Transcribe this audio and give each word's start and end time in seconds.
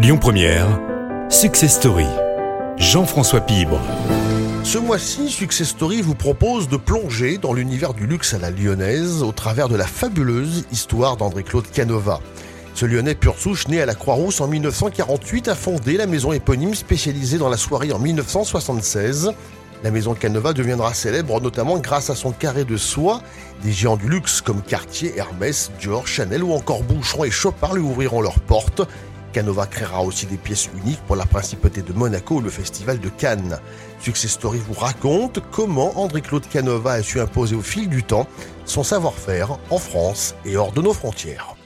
Lyon 0.00 0.18
Première, 0.18 0.80
Success 1.28 1.74
Story. 1.74 2.06
Jean-François 2.76 3.40
Pibre. 3.40 3.80
Ce 4.62 4.78
mois-ci, 4.78 5.28
Success 5.28 5.70
Story 5.70 6.02
vous 6.02 6.14
propose 6.14 6.68
de 6.68 6.76
plonger 6.76 7.36
dans 7.36 7.52
l'univers 7.52 7.94
du 7.94 8.06
luxe 8.06 8.32
à 8.32 8.38
la 8.38 8.52
lyonnaise 8.52 9.24
au 9.24 9.32
travers 9.32 9.68
de 9.68 9.74
la 9.74 9.88
fabuleuse 9.88 10.66
histoire 10.70 11.16
d'André-Claude 11.16 11.68
Canova. 11.72 12.20
Ce 12.74 12.86
lyonnais 12.86 13.16
pur 13.16 13.36
souche, 13.36 13.66
né 13.66 13.80
à 13.82 13.86
la 13.86 13.96
Croix-Rousse 13.96 14.40
en 14.40 14.46
1948, 14.46 15.48
a 15.48 15.56
fondé 15.56 15.96
la 15.96 16.06
maison 16.06 16.32
éponyme 16.32 16.76
spécialisée 16.76 17.38
dans 17.38 17.48
la 17.48 17.56
soirée 17.56 17.90
en 17.90 17.98
1976. 17.98 19.32
La 19.82 19.90
maison 19.90 20.14
Canova 20.14 20.52
deviendra 20.52 20.94
célèbre 20.94 21.40
notamment 21.40 21.78
grâce 21.78 22.08
à 22.08 22.14
son 22.14 22.30
carré 22.30 22.64
de 22.64 22.76
soie. 22.76 23.20
Des 23.64 23.72
géants 23.72 23.96
du 23.96 24.08
luxe 24.08 24.42
comme 24.42 24.62
Cartier, 24.62 25.18
Hermès, 25.18 25.72
Dior, 25.80 26.06
Chanel 26.06 26.44
ou 26.44 26.52
encore 26.52 26.84
Boucheron 26.84 27.24
et 27.24 27.32
Chopin 27.32 27.74
lui 27.74 27.82
ouvriront 27.82 28.20
leurs 28.20 28.38
portes. 28.38 28.82
Canova 29.32 29.66
créera 29.66 30.02
aussi 30.02 30.26
des 30.26 30.36
pièces 30.36 30.68
uniques 30.82 31.02
pour 31.06 31.16
la 31.16 31.26
principauté 31.26 31.82
de 31.82 31.92
Monaco 31.92 32.36
ou 32.36 32.40
le 32.40 32.50
festival 32.50 32.98
de 32.98 33.08
Cannes. 33.08 33.58
Success 34.00 34.32
Story 34.32 34.58
vous 34.66 34.78
raconte 34.78 35.40
comment 35.50 36.00
André-Claude 36.00 36.48
Canova 36.48 36.92
a 36.92 37.02
su 37.02 37.20
imposer 37.20 37.56
au 37.56 37.62
fil 37.62 37.88
du 37.88 38.02
temps 38.02 38.26
son 38.64 38.82
savoir-faire 38.82 39.58
en 39.70 39.78
France 39.78 40.34
et 40.44 40.56
hors 40.56 40.72
de 40.72 40.82
nos 40.82 40.92
frontières. 40.92 41.57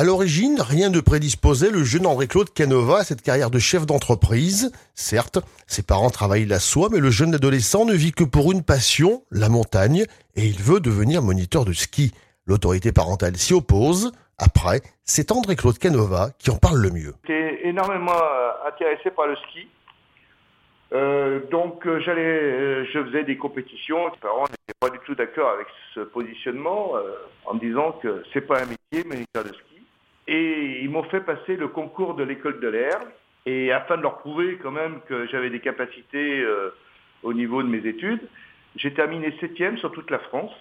À 0.00 0.02
l'origine, 0.02 0.62
rien 0.62 0.88
ne 0.88 1.00
prédisposait 1.00 1.70
le 1.70 1.84
jeune 1.84 2.06
André-Claude 2.06 2.54
Canova 2.54 3.00
à 3.00 3.04
cette 3.04 3.20
carrière 3.20 3.50
de 3.50 3.58
chef 3.58 3.84
d'entreprise. 3.84 4.72
Certes, 4.94 5.40
ses 5.66 5.82
parents 5.82 6.08
travaillent 6.08 6.46
la 6.46 6.58
soie, 6.58 6.88
mais 6.90 7.00
le 7.00 7.10
jeune 7.10 7.34
adolescent 7.34 7.84
ne 7.84 7.92
vit 7.92 8.12
que 8.12 8.24
pour 8.24 8.50
une 8.50 8.64
passion, 8.64 9.24
la 9.30 9.50
montagne, 9.50 10.06
et 10.36 10.46
il 10.46 10.56
veut 10.56 10.80
devenir 10.80 11.20
moniteur 11.20 11.66
de 11.66 11.74
ski. 11.74 12.14
L'autorité 12.46 12.92
parentale 12.92 13.36
s'y 13.36 13.52
oppose. 13.52 14.12
Après, 14.38 14.80
c'est 15.04 15.32
André-Claude 15.32 15.76
Canova 15.76 16.30
qui 16.38 16.48
en 16.48 16.56
parle 16.56 16.78
le 16.78 16.92
mieux. 16.92 17.12
J'étais 17.28 17.68
énormément 17.68 18.16
euh, 18.16 18.68
intéressé 18.68 19.10
par 19.10 19.26
le 19.26 19.36
ski. 19.36 19.68
Euh, 20.94 21.40
donc 21.50 21.86
euh, 21.86 22.00
j'allais, 22.00 22.86
je 22.86 23.04
faisais 23.04 23.24
des 23.24 23.36
compétitions. 23.36 24.08
Les 24.08 24.18
parents 24.18 24.44
n'étaient 24.44 24.80
pas 24.80 24.88
du 24.88 24.98
tout 25.04 25.14
d'accord 25.14 25.50
avec 25.50 25.66
ce 25.94 26.00
positionnement, 26.00 26.94
en 27.44 27.52
me 27.52 27.60
disant 27.60 27.92
que 28.02 28.22
c'est 28.32 28.40
pas 28.40 28.62
un 28.62 28.66
métier, 28.66 29.06
moniteur 29.06 29.44
de 29.44 29.50
ski. 29.50 29.69
Et 30.30 30.78
ils 30.80 30.88
m'ont 30.88 31.02
fait 31.02 31.20
passer 31.20 31.56
le 31.56 31.66
concours 31.66 32.14
de 32.14 32.22
l'école 32.22 32.60
de 32.60 32.68
l'air. 32.68 33.00
Et 33.46 33.72
afin 33.72 33.96
de 33.96 34.02
leur 34.02 34.18
prouver 34.18 34.58
quand 34.62 34.70
même 34.70 35.00
que 35.08 35.26
j'avais 35.26 35.50
des 35.50 35.58
capacités 35.58 36.40
euh, 36.40 36.72
au 37.24 37.34
niveau 37.34 37.64
de 37.64 37.68
mes 37.68 37.84
études, 37.84 38.20
j'ai 38.76 38.94
terminé 38.94 39.34
septième 39.40 39.76
sur 39.78 39.90
toute 39.90 40.08
la 40.10 40.20
France. 40.20 40.52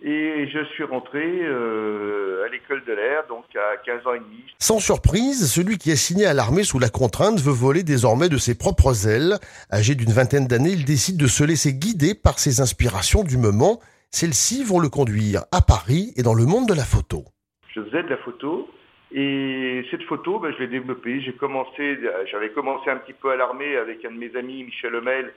Et 0.00 0.46
je 0.46 0.64
suis 0.74 0.84
rentré 0.84 1.40
euh, 1.42 2.44
à 2.46 2.48
l'école 2.52 2.84
de 2.84 2.92
l'air, 2.92 3.26
donc 3.28 3.44
à 3.56 3.78
15 3.78 4.06
ans 4.06 4.14
et 4.14 4.20
demi. 4.20 4.44
Sans 4.60 4.78
surprise, 4.78 5.52
celui 5.52 5.76
qui 5.76 5.90
est 5.90 5.96
signé 5.96 6.26
à 6.26 6.34
l'armée 6.34 6.62
sous 6.62 6.78
la 6.78 6.88
contrainte 6.88 7.40
veut 7.40 7.50
voler 7.50 7.82
désormais 7.82 8.28
de 8.28 8.36
ses 8.36 8.56
propres 8.56 9.08
ailes. 9.08 9.38
Âgé 9.72 9.96
d'une 9.96 10.12
vingtaine 10.12 10.46
d'années, 10.46 10.70
il 10.70 10.84
décide 10.84 11.16
de 11.16 11.26
se 11.26 11.42
laisser 11.42 11.74
guider 11.74 12.14
par 12.14 12.38
ses 12.38 12.60
inspirations 12.60 13.24
du 13.24 13.38
moment. 13.38 13.80
Celles-ci 14.12 14.62
vont 14.62 14.78
le 14.78 14.88
conduire 14.88 15.46
à 15.50 15.62
Paris 15.62 16.12
et 16.16 16.22
dans 16.22 16.34
le 16.34 16.46
monde 16.46 16.68
de 16.68 16.74
la 16.74 16.84
photo 16.84 17.24
je 17.68 17.82
faisais 17.82 18.02
de 18.02 18.08
la 18.08 18.16
photo. 18.18 18.68
Et 19.12 19.86
cette 19.90 20.02
photo, 20.02 20.38
ben, 20.38 20.52
je 20.52 20.58
l'ai 20.58 20.66
développée. 20.66 21.20
J'avais 21.20 22.50
commencé 22.50 22.90
un 22.90 22.96
petit 22.96 23.14
peu 23.14 23.30
à 23.30 23.36
l'armée 23.36 23.76
avec 23.76 24.04
un 24.04 24.10
de 24.10 24.18
mes 24.18 24.34
amis, 24.36 24.64
Michel 24.64 24.92
Lemel, 24.92 25.32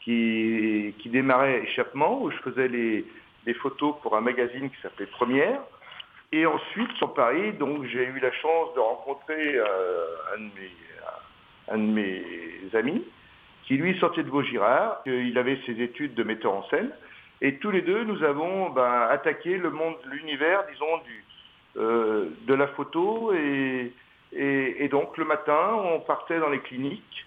qui, 0.00 0.94
qui 0.98 1.08
démarrait 1.08 1.62
Échappement, 1.64 2.22
où 2.22 2.30
je 2.30 2.36
faisais 2.38 2.68
les, 2.68 3.04
des 3.44 3.54
photos 3.54 3.96
pour 4.02 4.16
un 4.16 4.20
magazine 4.20 4.70
qui 4.70 4.80
s'appelait 4.82 5.06
Première. 5.06 5.60
Et 6.30 6.44
ensuite, 6.46 6.92
sur 6.98 7.14
Paris, 7.14 7.52
donc 7.54 7.84
j'ai 7.86 8.04
eu 8.04 8.20
la 8.20 8.32
chance 8.32 8.74
de 8.74 8.80
rencontrer 8.80 9.56
euh, 9.56 10.06
un, 11.68 11.78
de 11.78 11.82
mes, 11.82 12.12
amis, 12.74 13.02
qui 13.64 13.78
lui 13.78 13.98
sortait 13.98 14.22
de 14.22 14.28
Vaugirard, 14.28 15.00
il 15.06 15.36
avait 15.38 15.58
ses 15.64 15.80
études 15.80 16.14
de 16.14 16.22
metteur 16.22 16.52
en 16.52 16.68
scène. 16.68 16.90
Et 17.40 17.56
tous 17.56 17.70
les 17.70 17.80
deux, 17.80 18.04
nous 18.04 18.22
avons 18.22 18.70
ben, 18.70 19.06
attaqué 19.10 19.56
le 19.56 19.70
monde, 19.70 19.94
l'univers, 20.10 20.64
disons, 20.70 20.98
du, 20.98 21.24
de 21.78 22.54
la 22.54 22.66
photo 22.68 23.32
et, 23.32 23.92
et, 24.32 24.88
donc 24.88 25.16
le 25.16 25.24
matin 25.24 25.74
on 25.74 26.00
partait 26.00 26.40
dans 26.40 26.48
les 26.48 26.60
cliniques 26.60 27.26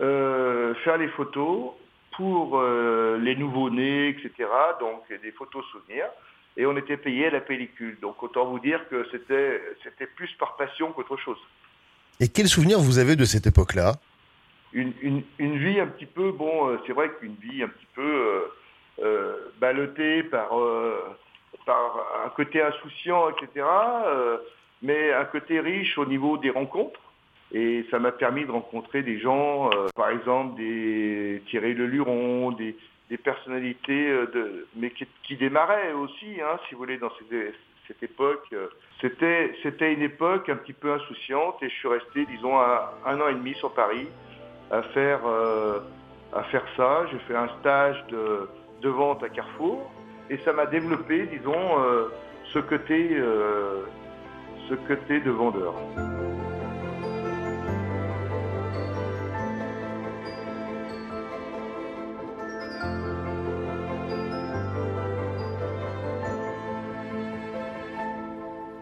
euh, 0.00 0.74
faire 0.84 0.98
les 0.98 1.08
photos 1.08 1.70
pour 2.16 2.58
euh, 2.58 3.18
les 3.18 3.34
nouveaux-nés, 3.34 4.08
etc. 4.08 4.48
Donc 4.80 5.02
des 5.22 5.32
photos 5.32 5.64
souvenirs 5.72 6.08
et 6.56 6.66
on 6.66 6.76
était 6.76 6.96
payé 6.96 7.26
à 7.26 7.30
la 7.30 7.40
pellicule. 7.40 7.98
Donc 8.00 8.22
autant 8.22 8.46
vous 8.46 8.58
dire 8.58 8.86
que 8.88 9.06
c'était 9.10 9.62
c'était 9.82 10.06
plus 10.06 10.30
par 10.38 10.56
passion 10.56 10.92
qu'autre 10.92 11.16
chose. 11.16 11.38
Et 12.20 12.28
quels 12.28 12.48
souvenirs 12.48 12.78
vous 12.78 12.98
avez 12.98 13.16
de 13.16 13.24
cette 13.24 13.46
époque-là? 13.46 13.94
Une, 14.72 14.92
une, 15.38 15.58
vie 15.58 15.80
un 15.80 15.86
petit 15.86 16.06
peu, 16.06 16.32
bon, 16.32 16.78
c'est 16.86 16.92
vrai 16.92 17.10
qu'une 17.18 17.36
vie 17.36 17.62
un 17.62 17.68
petit 17.68 17.86
peu 17.94 18.50
euh, 19.02 19.36
ballottée 19.58 20.22
par 20.24 20.50
par 21.64 22.22
un 22.24 22.28
côté 22.30 22.62
insouciant, 22.62 23.30
etc., 23.30 23.66
euh, 24.06 24.38
mais 24.82 25.12
un 25.12 25.24
côté 25.24 25.60
riche 25.60 25.96
au 25.98 26.06
niveau 26.06 26.36
des 26.38 26.50
rencontres. 26.50 27.00
Et 27.52 27.86
ça 27.90 27.98
m'a 27.98 28.12
permis 28.12 28.44
de 28.44 28.50
rencontrer 28.50 29.02
des 29.02 29.18
gens, 29.18 29.70
euh, 29.70 29.86
par 29.94 30.10
exemple 30.10 30.56
des 30.56 31.42
Thierry 31.46 31.74
Leluron, 31.74 32.50
des, 32.52 32.76
des 33.08 33.16
personnalités, 33.16 34.10
euh, 34.10 34.26
de, 34.26 34.66
mais 34.74 34.90
qui, 34.90 35.36
démarraient 35.36 35.92
aussi, 35.92 36.40
hein, 36.40 36.58
si 36.66 36.74
vous 36.74 36.80
voulez, 36.80 36.98
dans 36.98 37.12
cette, 37.18 37.54
cette 37.86 38.02
époque. 38.02 38.52
C'était, 39.00 39.54
c'était 39.62 39.92
une 39.92 40.02
époque 40.02 40.48
un 40.48 40.56
petit 40.56 40.72
peu 40.72 40.92
insouciante 40.92 41.62
et 41.62 41.68
je 41.68 41.74
suis 41.74 41.88
resté, 41.88 42.26
disons, 42.26 42.58
un, 42.58 42.80
un 43.06 43.20
an 43.20 43.28
et 43.28 43.34
demi 43.34 43.54
sur 43.54 43.72
Paris 43.72 44.08
à 44.72 44.82
faire, 44.82 45.20
à 46.32 46.42
faire 46.44 46.64
ça. 46.76 47.06
J'ai 47.12 47.18
fait 47.20 47.36
un 47.36 47.48
stage 47.60 48.04
de, 48.08 48.48
de 48.82 48.88
vente 48.88 49.22
à 49.22 49.28
Carrefour 49.28 49.88
et 50.30 50.38
ça 50.44 50.52
m'a 50.52 50.66
développé, 50.66 51.26
disons, 51.26 51.80
euh, 51.80 52.08
ce 52.52 52.58
côté, 52.58 53.10
euh, 53.12 53.84
ce 54.68 54.74
côté 54.74 55.20
de 55.20 55.30
vendeur. 55.30 55.74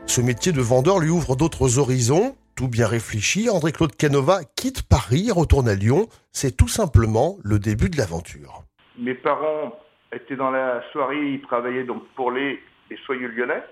Ce 0.06 0.20
métier 0.20 0.52
de 0.52 0.60
vendeur 0.60 1.00
lui 1.00 1.10
ouvre 1.10 1.34
d'autres 1.34 1.78
horizons. 1.80 2.36
Tout 2.54 2.68
bien 2.68 2.86
réfléchi, 2.86 3.50
André-Claude 3.50 3.96
Canova 3.96 4.42
quitte 4.54 4.82
Paris 4.82 5.26
et 5.28 5.32
retourne 5.32 5.68
à 5.68 5.74
Lyon. 5.74 6.06
C'est 6.30 6.56
tout 6.56 6.68
simplement 6.68 7.36
le 7.42 7.58
début 7.58 7.90
de 7.90 7.96
l'aventure. 7.96 8.62
Mes 8.96 9.14
parents 9.14 9.72
était 10.14 10.36
dans 10.36 10.50
la 10.50 10.82
soirée, 10.92 11.32
il 11.32 11.40
travaillait 11.42 11.84
donc 11.84 12.06
pour 12.14 12.30
les, 12.30 12.62
soyeux 13.04 13.28
lyonnais. 13.28 13.62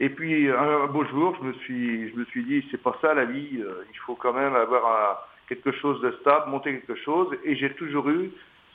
Et 0.00 0.10
puis 0.10 0.48
un, 0.48 0.86
beau 0.86 1.04
jour, 1.06 1.36
je 1.40 1.46
me 1.46 1.52
suis, 1.54 2.10
je 2.10 2.16
me 2.16 2.24
suis 2.26 2.44
dit, 2.44 2.66
c'est 2.70 2.82
pas 2.82 2.96
ça 3.00 3.14
la 3.14 3.24
vie, 3.24 3.60
euh, 3.60 3.84
il 3.90 3.98
faut 4.00 4.14
quand 4.14 4.32
même 4.32 4.54
avoir 4.54 5.28
quelque 5.48 5.72
chose 5.72 6.00
de 6.02 6.12
stable, 6.20 6.50
monter 6.50 6.72
quelque 6.80 7.00
chose. 7.02 7.28
Et 7.44 7.56
j'ai 7.56 7.72
toujours 7.74 8.08
eu 8.10 8.30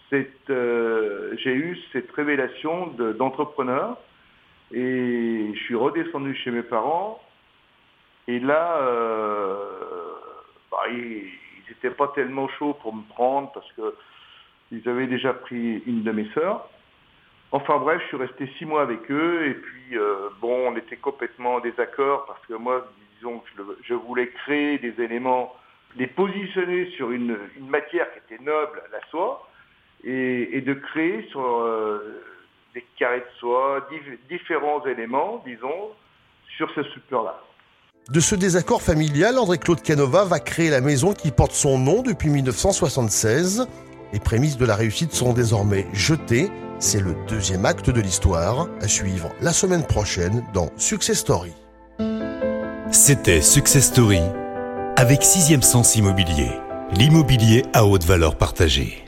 cette, 0.10 0.50
euh, 0.50 1.36
j'ai 1.38 1.54
eu 1.54 1.78
cette 1.92 2.12
révélation 2.12 2.88
d'entrepreneur. 3.18 3.98
et 4.72 5.52
je 5.54 5.60
suis 5.64 5.76
redescendu 5.76 6.36
chez 6.36 6.52
mes 6.52 6.64
parents. 6.64 7.22
Et 8.28 8.40
là, 8.40 8.78
euh, 8.82 9.56
bah, 10.72 10.84
ils 10.90 11.32
n'étaient 11.70 11.96
pas 11.96 12.08
tellement 12.10 12.48
chauds 12.60 12.74
pour 12.76 12.96
me 12.96 13.04
prendre 13.10 13.52
parce 13.52 13.70
que 13.74 13.96
ils 14.74 14.90
avaient 14.90 15.08
déjà 15.08 15.34
pris 15.34 15.84
une 15.86 16.04
de 16.04 16.12
mes 16.12 16.28
sœurs. 16.34 16.68
Enfin 17.52 17.78
bref, 17.78 18.02
je 18.02 18.08
suis 18.08 18.18
resté 18.18 18.50
six 18.58 18.66
mois 18.66 18.82
avec 18.82 19.00
eux 19.12 19.48
et 19.48 19.54
puis 19.54 19.98
euh, 19.98 20.30
bon, 20.42 20.72
on 20.72 20.76
était 20.76 20.96
complètement 20.96 21.56
en 21.56 21.60
désaccord 21.60 22.26
parce 22.26 22.44
que 22.48 22.56
moi, 22.56 22.88
disons 23.18 23.40
que 23.40 23.64
je, 23.84 23.94
voulais 23.94 24.30
créer 24.44 24.80
des 24.80 25.00
éléments, 25.02 25.54
les 25.96 26.08
positionner 26.08 26.90
sur 26.98 27.12
une, 27.12 27.38
matière 27.60 28.08
qui 28.14 28.34
était 28.34 28.44
noble, 28.44 28.82
la 28.92 29.00
soie, 29.12 29.48
et, 30.04 30.62
de 30.62 30.74
créer 30.74 31.28
sur 31.30 31.42
euh, 31.42 32.24
des 32.74 32.84
carrés 32.98 33.20
de 33.20 33.40
soie, 33.40 33.88
différents 34.30 34.84
éléments, 34.86 35.44
disons, 35.46 35.92
sur 36.58 36.70
ce 36.72 36.82
support-là. 36.84 37.40
De 38.10 38.20
ce 38.20 38.36
désaccord 38.36 38.82
familial, 38.82 39.38
André-Claude 39.38 39.82
Canova 39.82 40.26
va 40.26 40.40
créer 40.40 40.70
la 40.70 40.82
maison 40.82 41.14
qui 41.14 41.32
porte 41.32 41.54
son 41.54 41.78
nom 41.78 42.02
depuis 42.02 42.30
1976. 42.30 43.66
Les 44.14 44.20
prémices 44.20 44.58
de 44.58 44.66
la 44.66 44.76
réussite 44.76 45.12
sont 45.12 45.34
désormais 45.34 45.88
jetées. 45.92 46.52
C'est 46.78 47.00
le 47.00 47.16
deuxième 47.28 47.66
acte 47.66 47.90
de 47.90 48.00
l'histoire 48.00 48.68
à 48.80 48.88
suivre 48.88 49.32
la 49.42 49.52
semaine 49.52 49.84
prochaine 49.84 50.44
dans 50.54 50.70
Success 50.78 51.18
Story. 51.18 51.54
C'était 52.92 53.42
Success 53.42 53.88
Story 53.88 54.22
avec 54.98 55.24
Sixième 55.24 55.64
Sens 55.64 55.96
Immobilier, 55.96 56.52
l'immobilier 56.92 57.64
à 57.74 57.86
haute 57.86 58.06
valeur 58.06 58.38
partagée. 58.38 59.03